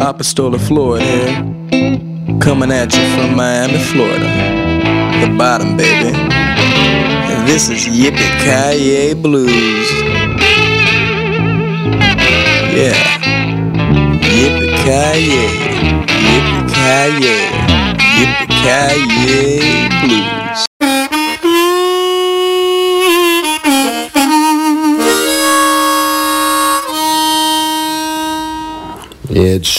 [0.00, 2.38] Apostola Florida here.
[2.40, 4.28] Coming at you from Miami, Florida.
[5.20, 6.12] The bottom, baby.
[6.14, 9.90] And this is Yippee Kaye Blues.
[12.74, 12.94] Yeah.
[14.34, 15.48] Yippee Kaye.
[16.28, 17.36] Yippee Kaye.
[18.18, 20.73] Yippie Kaye Blues.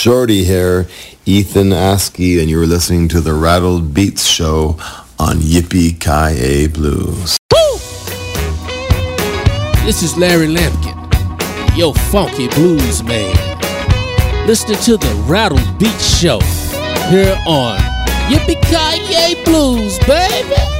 [0.05, 0.87] Shorty here,
[1.25, 4.77] Ethan Askey, and you're listening to the Rattled Beats Show
[5.17, 7.35] on Yippee Ki Blues.
[9.83, 10.95] This is Larry Lampkin,
[11.75, 13.35] yo funky blues man.
[14.45, 16.39] Listening to the Rattled Beats Show
[17.09, 17.79] here on
[18.29, 20.74] Yippee Ki Blues, baby.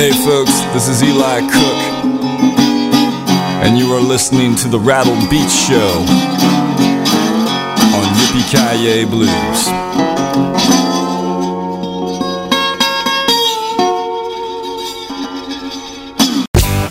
[0.00, 1.80] Hey folks, this is Eli Cook,
[3.62, 5.90] and you are listening to the Rattled Beats Show
[7.94, 9.66] on Yippie Ki Blues.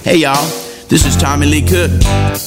[0.04, 0.46] Hey y'all,
[0.88, 1.90] this is Tommy Lee Cook,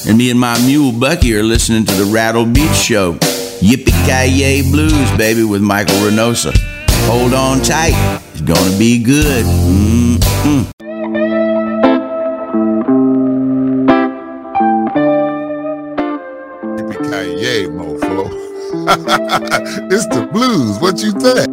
[0.07, 3.15] and me and my mule Bucky are listening to the Rattled Beats Show.
[3.59, 6.72] Yippee Ki Blues, baby, with Michael Renosa.
[7.05, 9.45] Hold on tight, it's gonna be good.
[9.45, 10.73] Mm-mm.
[17.43, 18.29] Yippee mofo.
[19.91, 20.79] it's the blues.
[20.79, 21.47] What you think?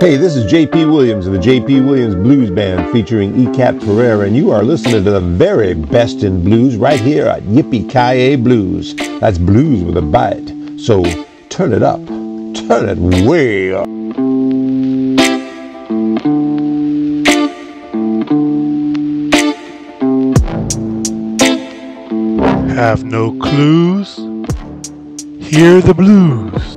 [0.00, 4.34] Hey, this is JP Williams of the JP Williams Blues Band featuring ECAP Pereira, and
[4.34, 8.94] you are listening to the very best in blues right here at Yippee Ki Blues.
[9.20, 10.54] That's blues with a bite.
[10.80, 11.04] So
[11.50, 12.00] turn it up.
[12.70, 13.88] Turn it way up.
[22.76, 24.18] Have no clues?
[25.40, 26.69] Hear the blues.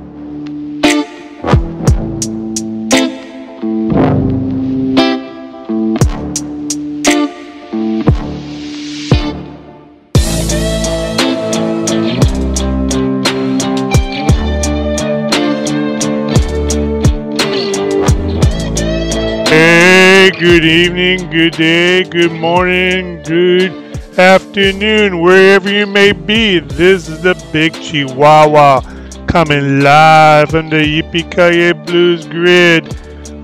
[21.34, 23.72] Good day, good morning, good
[24.16, 26.60] afternoon, wherever you may be.
[26.60, 28.82] This is the Big Chihuahua
[29.26, 32.84] coming live from the Yippee Blues Grid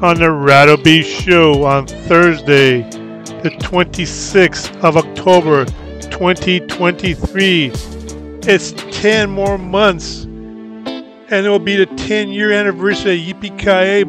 [0.05, 2.83] on the Rattled Beats Show on Thursday,
[3.43, 5.65] the 26th of October,
[6.13, 7.73] 2023.
[8.45, 8.71] It's
[9.01, 14.05] 10 more months, and it will be the 10 year anniversary of Yippee Ki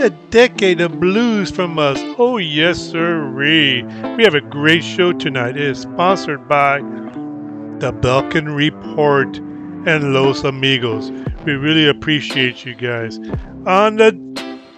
[0.00, 1.98] A decade of blues from us.
[2.18, 3.82] Oh, yes, sirree.
[4.16, 5.58] We have a great show tonight.
[5.58, 11.10] It is sponsored by the Belkin Report and Los Amigos.
[11.44, 13.18] We really appreciate you guys.
[13.66, 14.16] On the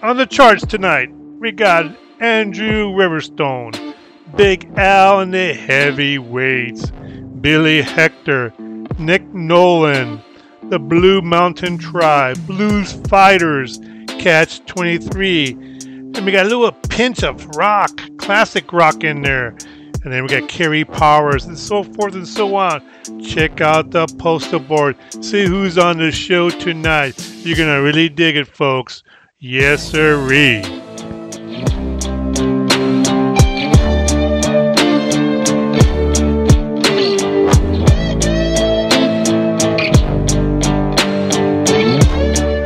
[0.01, 1.09] on the charts tonight,
[1.39, 3.95] we got Andrew Riverstone,
[4.35, 6.91] Big Al and the Heavyweights,
[7.39, 8.53] Billy Hector,
[8.99, 10.21] Nick Nolan,
[10.63, 13.79] the Blue Mountain Tribe, Blues Fighters,
[14.23, 15.51] Catch 23.
[15.51, 19.47] And we got a little pinch of rock, classic rock in there.
[19.47, 22.81] And then we got Kerry Powers and so forth and so on.
[23.21, 24.95] Check out the poster board.
[25.19, 27.19] See who's on the show tonight.
[27.39, 29.03] You're going to really dig it, folks.
[29.39, 30.82] Yes, sirree.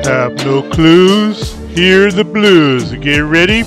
[0.07, 1.51] Have no clues?
[1.75, 2.93] Hear the blues.
[2.93, 3.63] Get ready?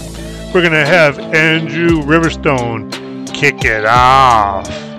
[0.54, 2.90] We're going to have Andrew Riverstone
[3.34, 4.89] kick it off.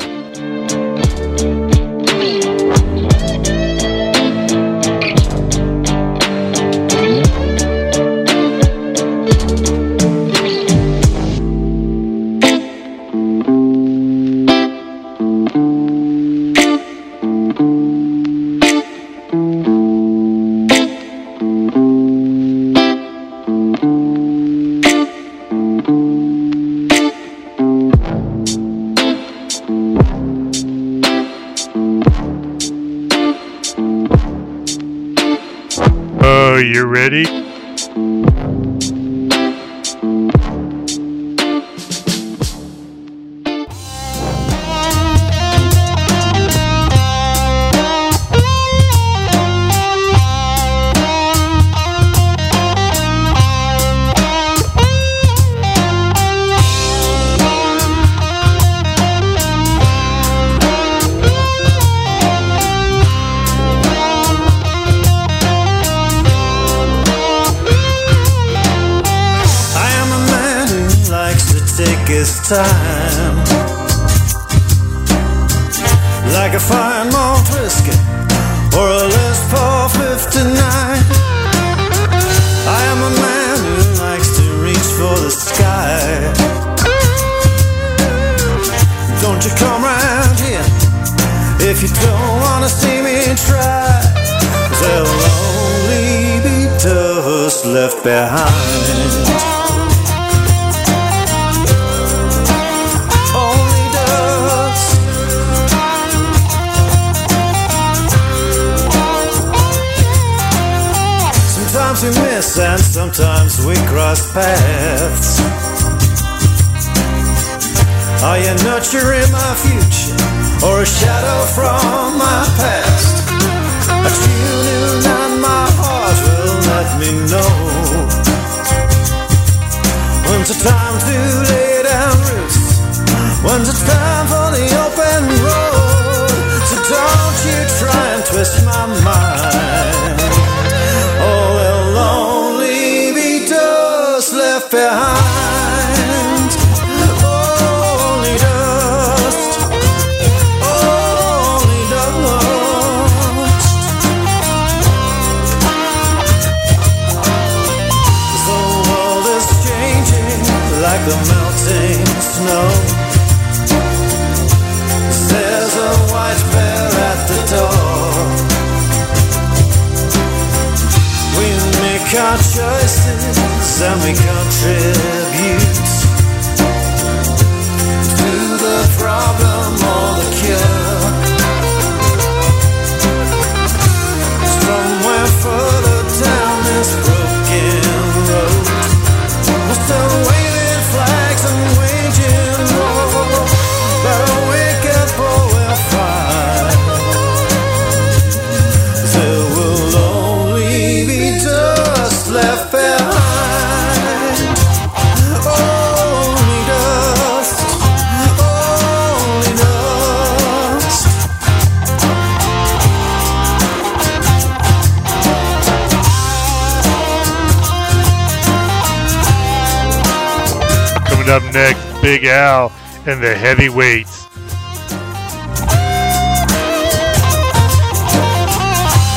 [223.21, 224.25] the heavyweights.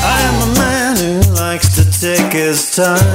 [0.04, 3.13] I am a man who likes to take his time.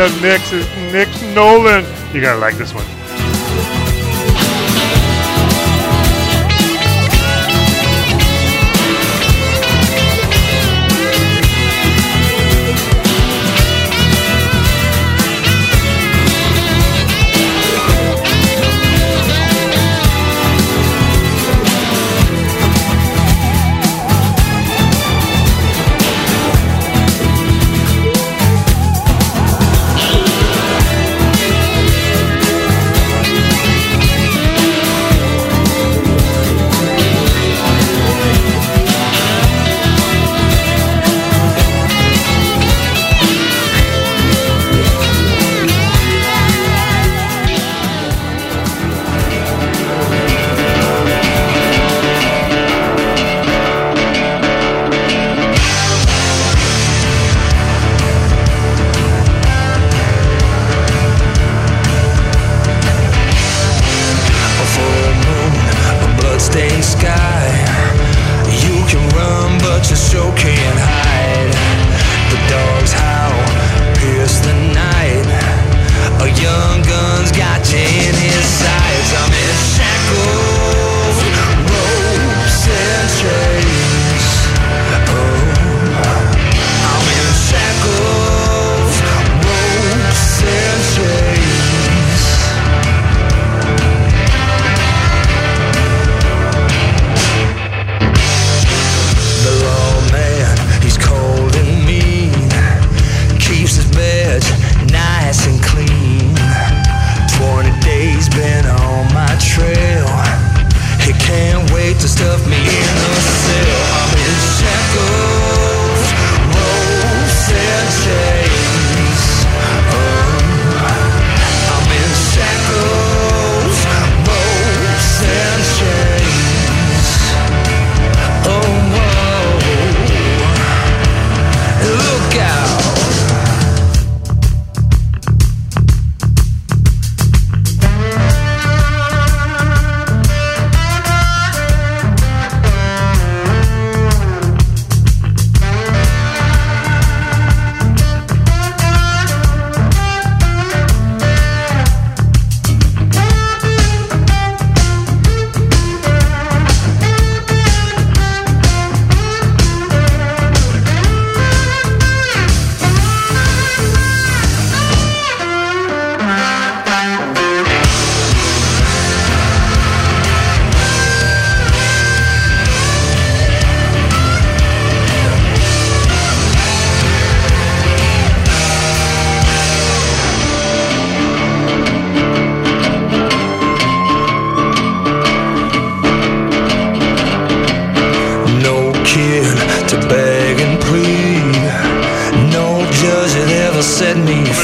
[0.00, 1.84] the Knicks is Nick Nolan.
[2.14, 2.89] You gotta like this one.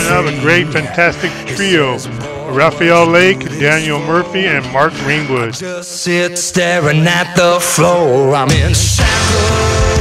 [0.06, 1.98] production of a great, fantastic trio.
[2.52, 5.54] Raphael Lake, Daniel Murphy, and Mark Greenwood.
[5.54, 8.34] Just sit staring at the floor.
[8.34, 9.95] I'm in shackles.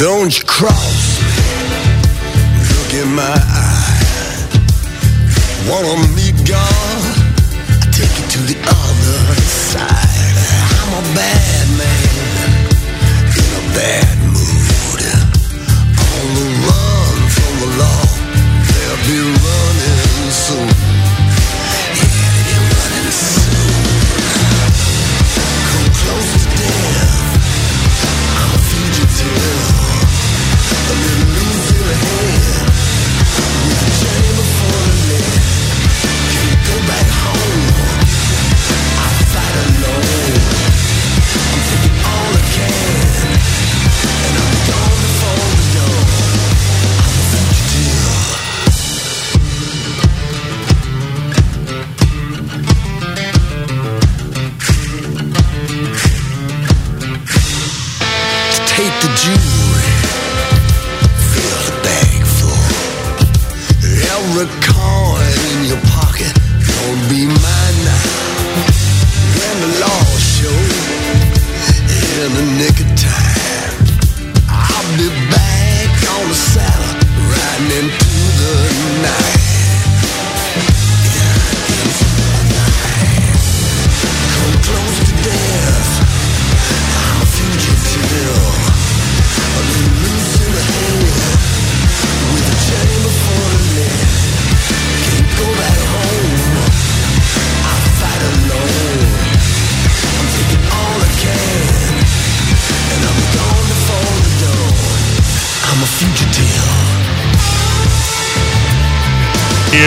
[0.00, 1.09] Don't cross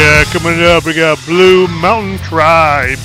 [0.04, 3.00] Yeah, coming up, we got Blue Mountain Tribe.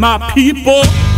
[0.00, 1.09] my people.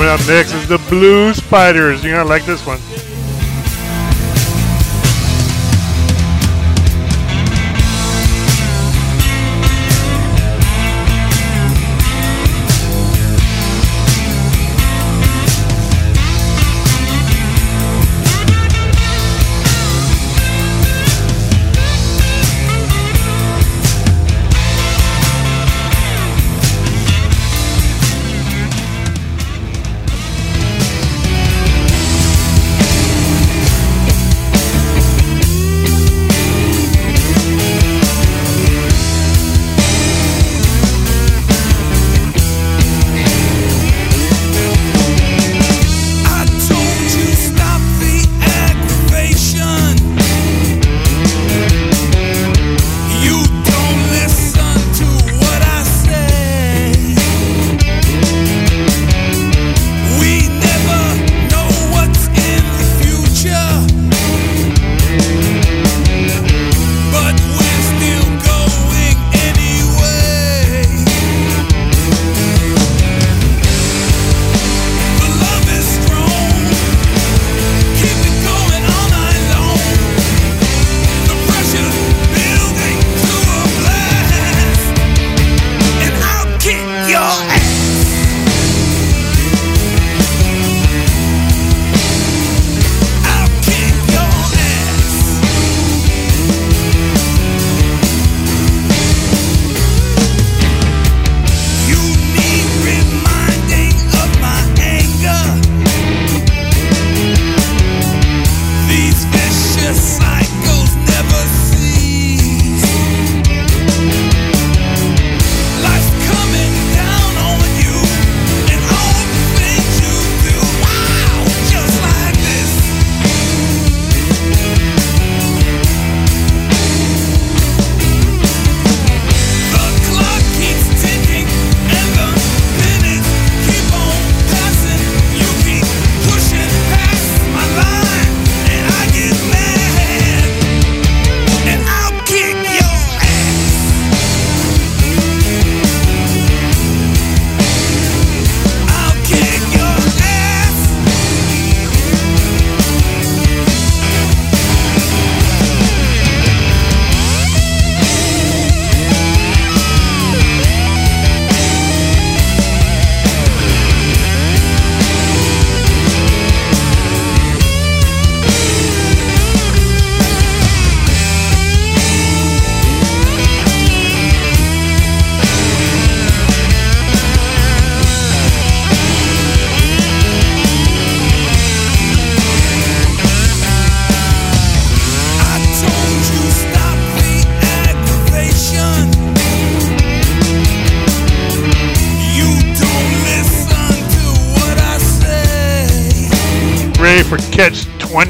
[0.00, 2.02] Coming up next is the Blue Spiders.
[2.02, 2.78] You're going to like this one.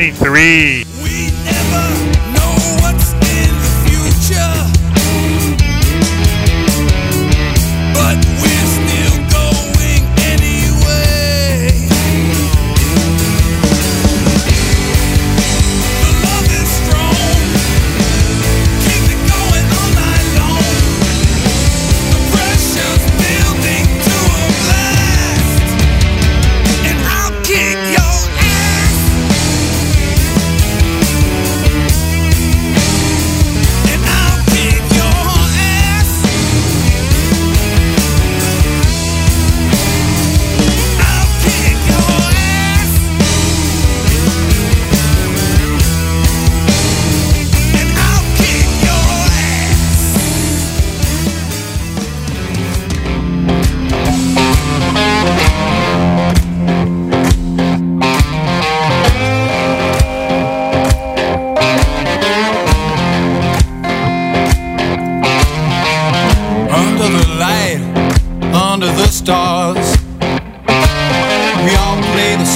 [0.00, 0.79] 23.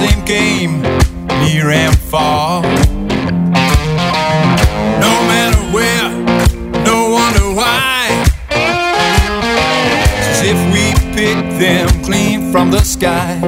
[0.04, 0.82] same game,
[1.44, 2.62] near and far.
[5.00, 6.10] No matter where,
[6.84, 8.24] no wonder why.
[8.50, 13.38] As if we picked them clean from the sky.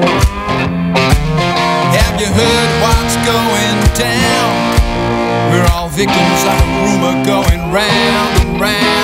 [1.99, 4.53] Have you heard what's going down?
[5.53, 8.96] We're all victims of a rumor going round and round.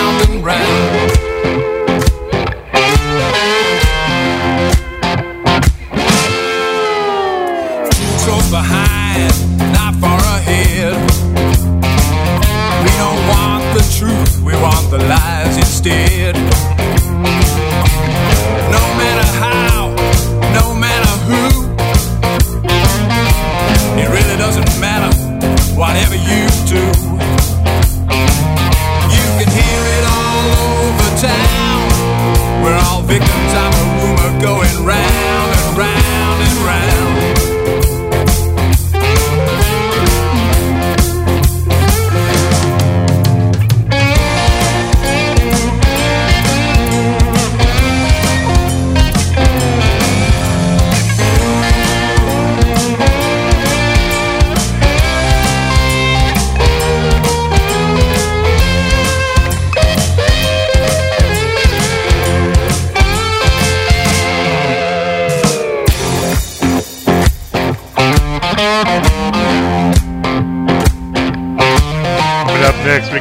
[15.83, 16.22] stay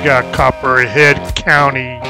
[0.04, 2.01] got Copperhead County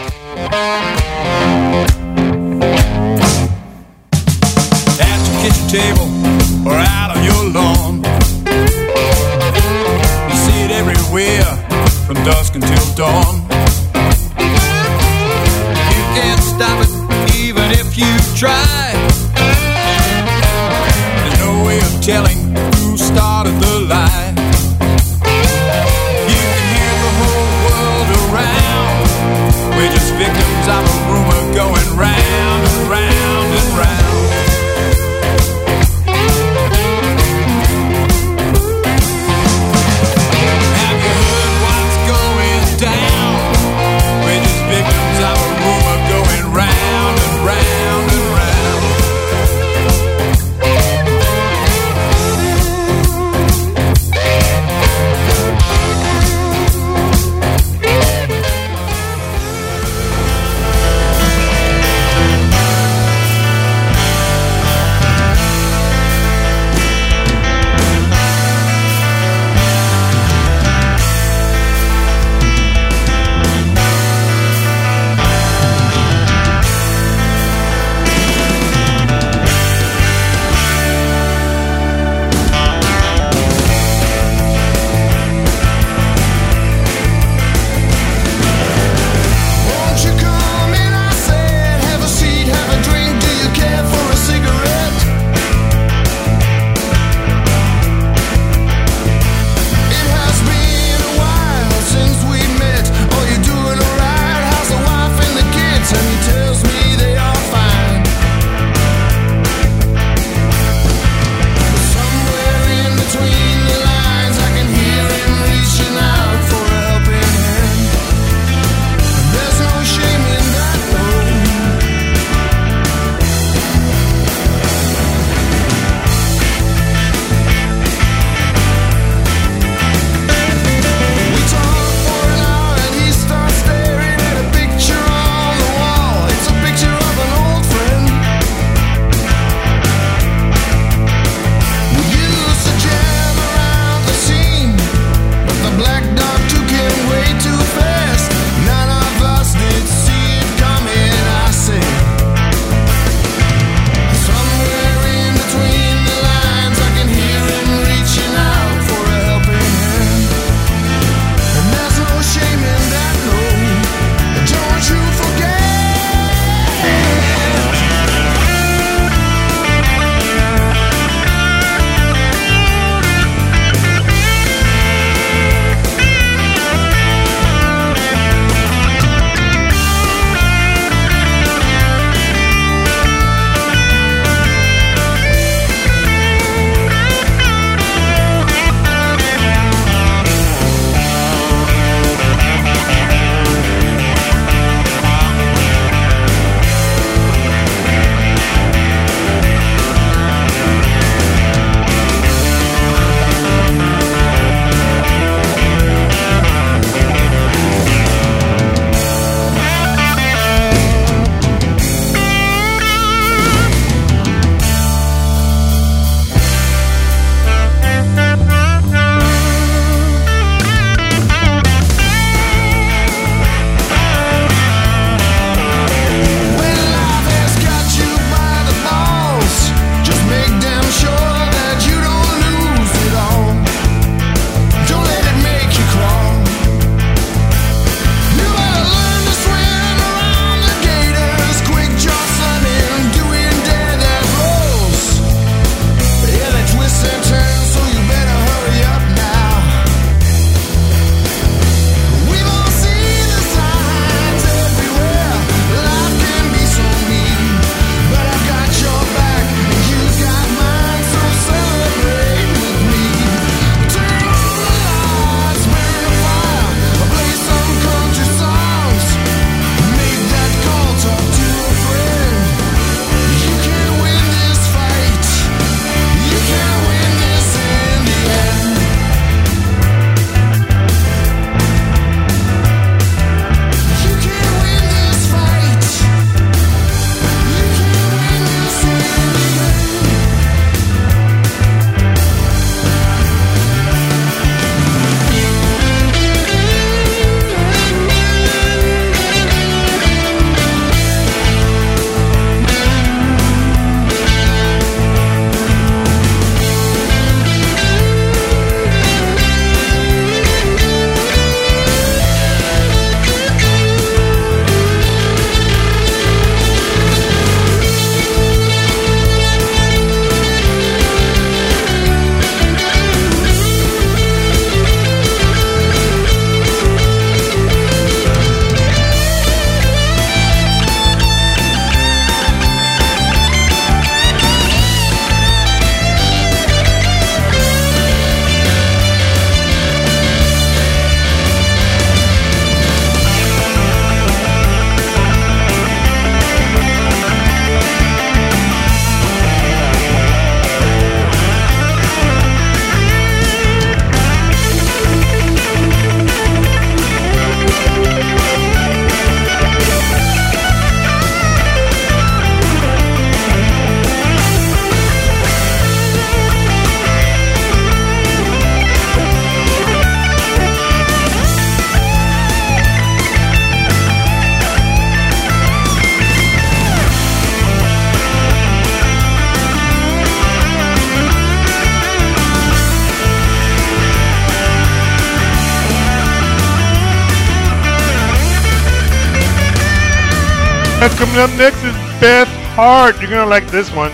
[391.32, 393.22] Coming up next is Beth Hart.
[393.22, 394.12] You're gonna like this one.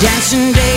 [0.00, 0.69] dancing day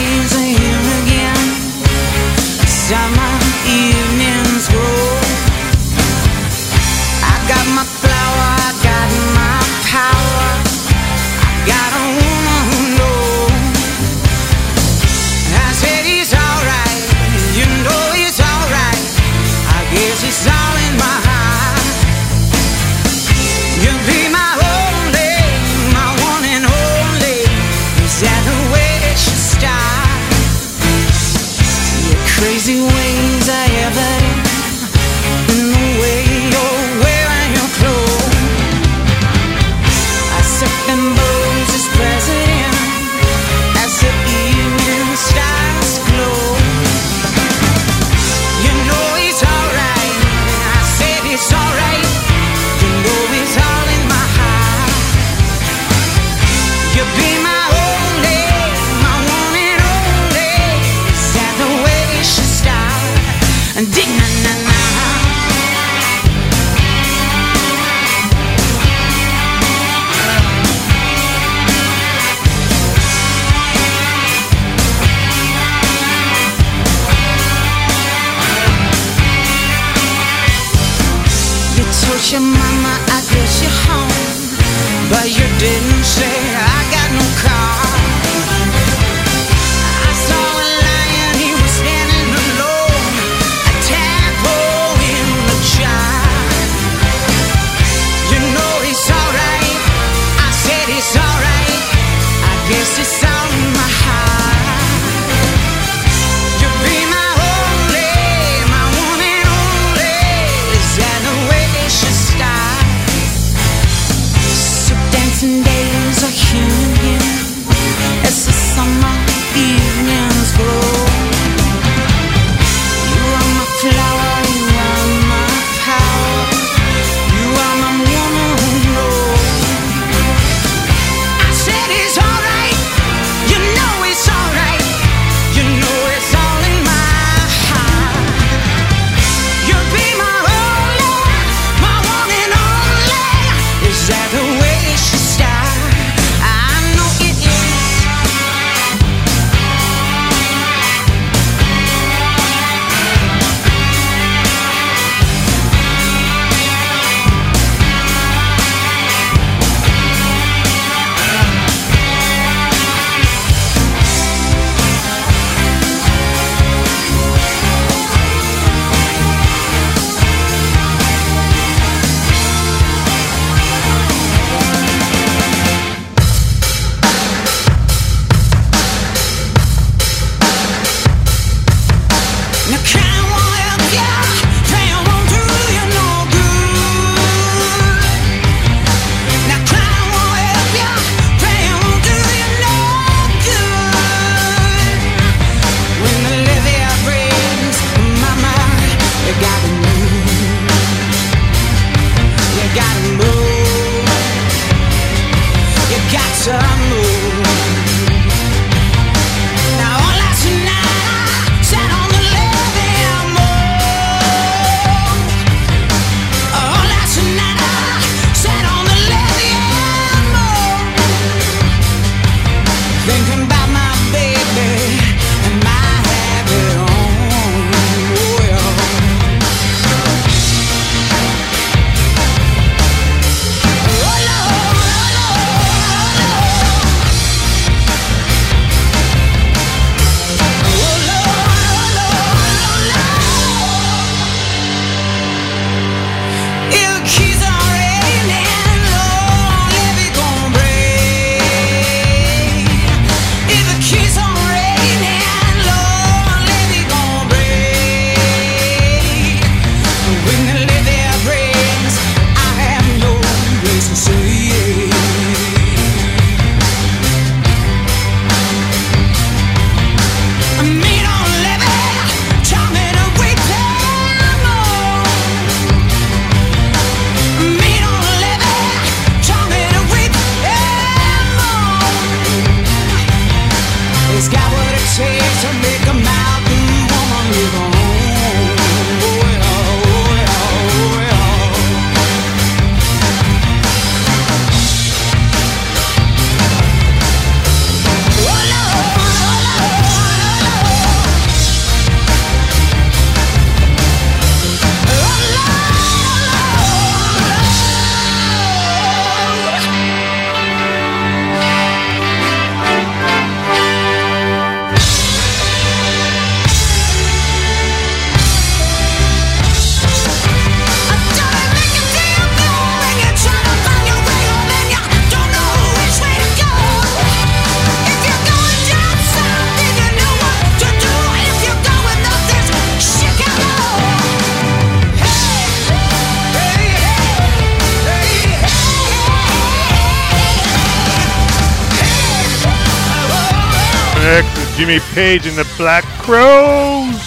[344.73, 347.02] Jimmy Page and the Black Crowes.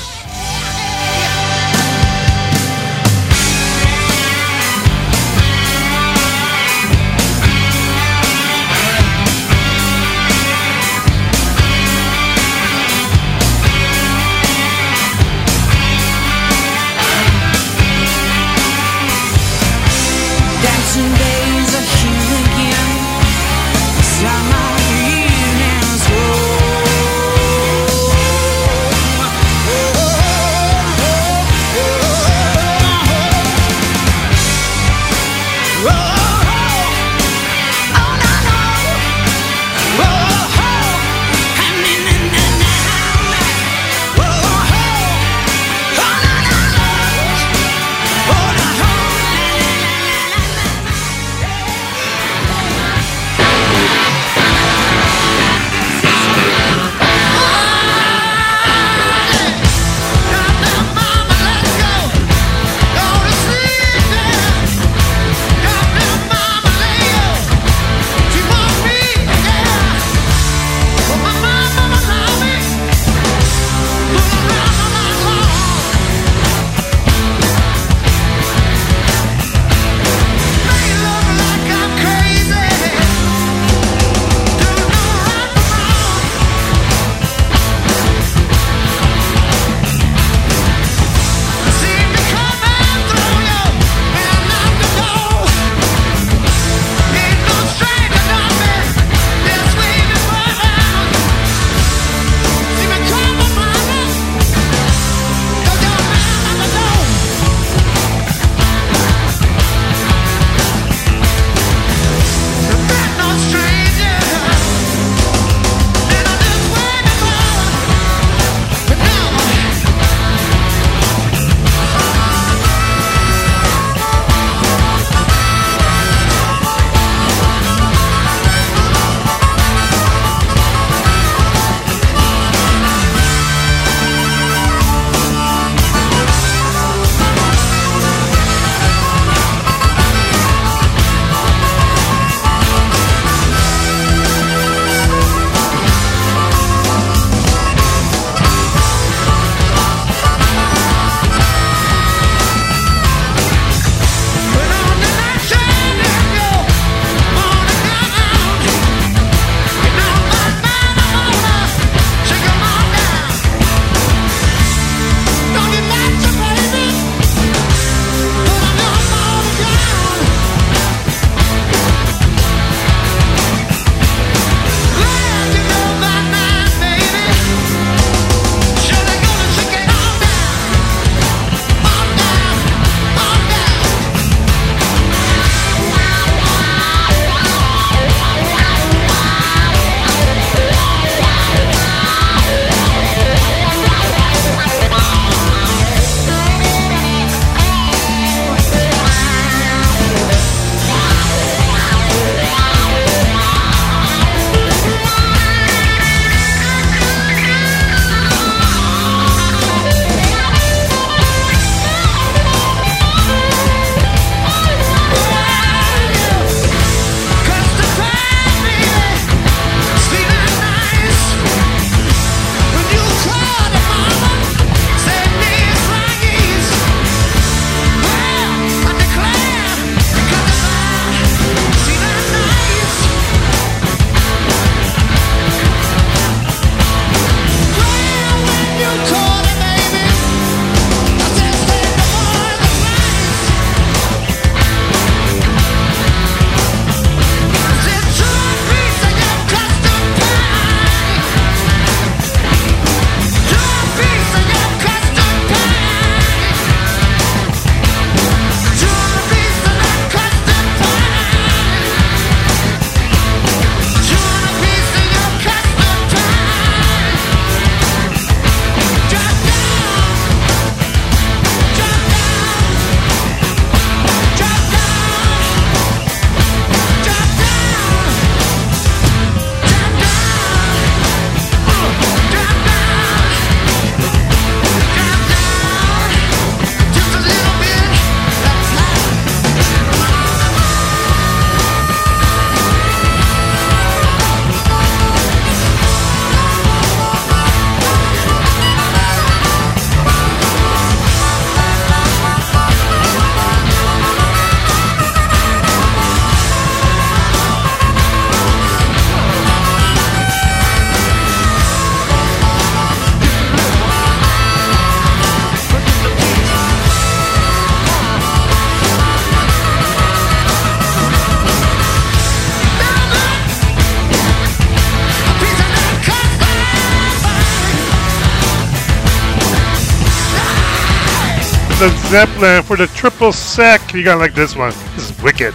[331.79, 333.93] The Zeppelin for the triple sec.
[333.93, 334.73] You gotta like this one.
[334.95, 335.55] This is wicked.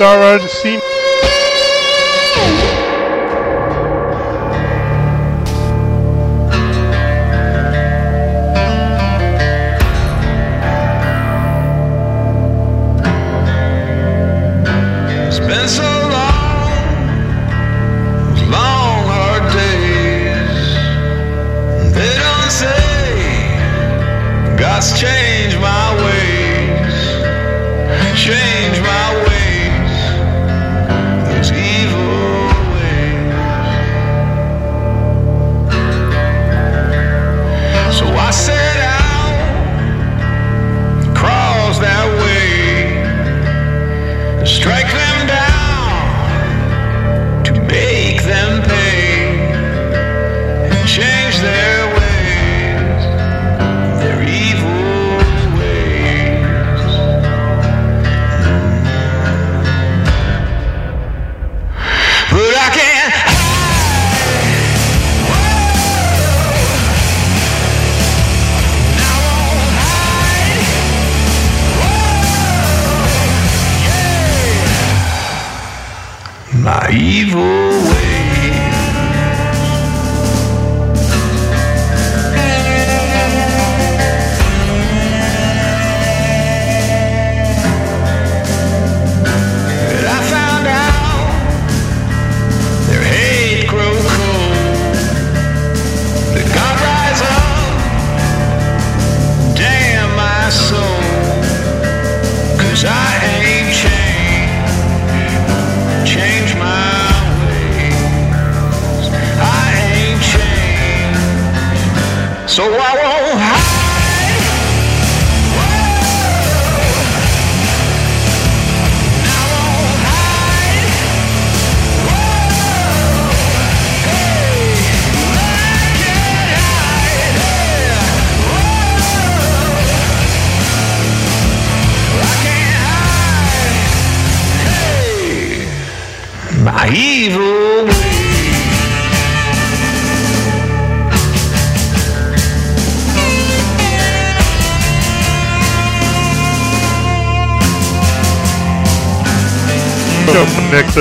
[0.00, 0.79] Shara to see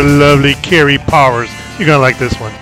[0.03, 1.49] the lovely Carrie Powers.
[1.77, 2.53] You're going to like this one.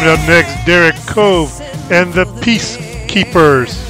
[0.00, 3.89] Coming up next, Derek Cove and the Peacekeepers.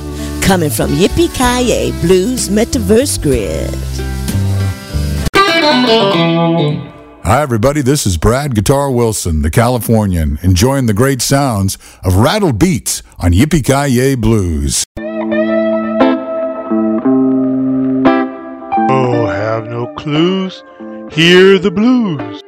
[0.41, 3.73] coming from Yippee Kaye Blues Metaverse Grid.
[7.23, 7.81] Hi, everybody.
[7.81, 13.31] This is Brad Guitar Wilson, the Californian, enjoying the great sounds of Rattled Beats on
[13.31, 14.83] Yippee Ki Blues.
[18.89, 20.63] Oh, have no clues.
[21.11, 22.41] Hear the blues.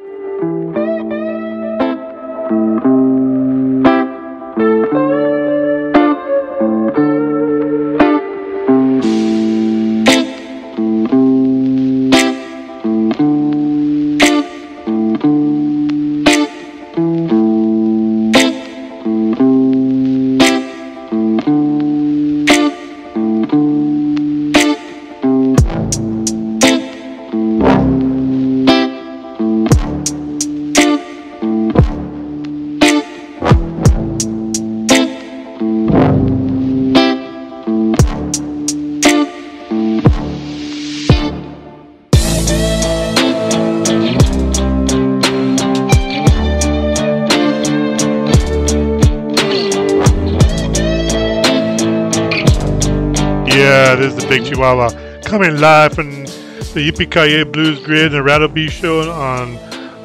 [54.64, 59.58] Chihuahua uh, coming live from the Yippee Blues Grid and the Rattle Bee Show on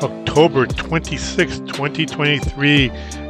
[0.03, 2.87] October 26, 2023.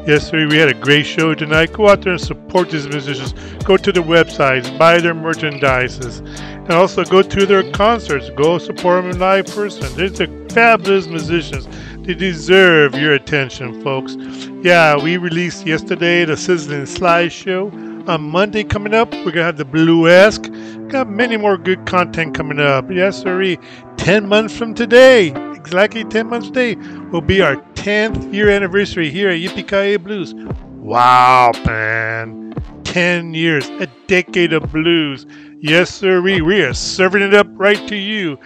[0.07, 1.75] Yes, sir, we had a great show tonight.
[1.75, 3.35] Go out there and support these musicians.
[3.65, 8.31] Go to their websites, buy their merchandises, and also go to their concerts.
[8.31, 9.95] Go support them in live person.
[9.97, 11.69] They're fabulous musicians.
[12.07, 14.17] They deserve your attention, folks.
[14.63, 19.13] Yeah, we released yesterday the Sizzling Slideshow on Monday coming up.
[19.13, 20.89] We're gonna have the Bluesque.
[20.89, 22.91] Got many more good content coming up.
[22.91, 23.57] Yes, sir.
[23.97, 26.77] Ten months from today, exactly ten months today,
[27.13, 30.35] will be our tenth year anniversary here at Yippee Blues.
[30.35, 32.55] Wow, man!
[32.85, 35.27] Ten years, a decade of blues.
[35.61, 36.23] Yes, sir.
[36.23, 38.39] We are serving it up right to you.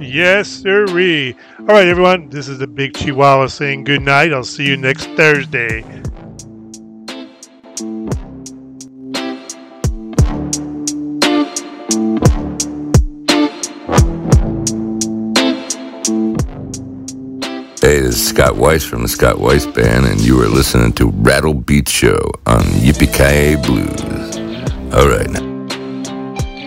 [0.00, 0.86] Yes, sir.
[0.88, 2.30] All right, everyone.
[2.30, 4.32] This is the Big Chihuahua saying good night.
[4.32, 5.84] I'll see you next Thursday.
[18.14, 21.88] Is Scott Weiss from the Scott Weiss Band, and you are listening to Rattle Beat
[21.88, 24.00] Show on Yippee Blues.
[24.94, 25.26] All right.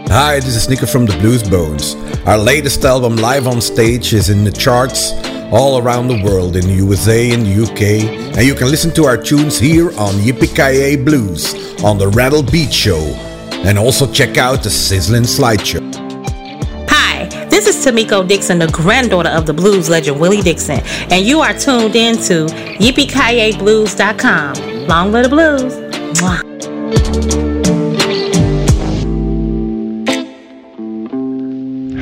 [0.09, 1.95] Hi, this is Sneaker from the Blues Bones.
[2.25, 5.13] Our latest album, Live on Stage, is in the charts
[5.53, 9.05] all around the world in the USA and the UK, and you can listen to
[9.05, 12.99] our tunes here on Yippee Blues on the Rattle Beat Show,
[13.63, 15.86] and also check out the Sizzling Slideshow.
[17.88, 22.18] Tamiko Dixon, the granddaughter of the blues legend Willie Dixon, and you are tuned in
[22.23, 22.45] to
[22.84, 24.88] YippieKayeBlues.com.
[24.88, 25.73] Long live the blues.
[26.19, 26.43] Mwah.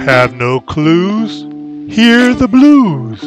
[0.06, 1.44] Have no clues?
[1.94, 3.22] Hear the blues.